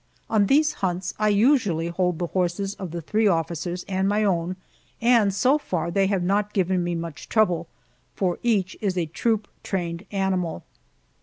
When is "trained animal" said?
9.61-10.63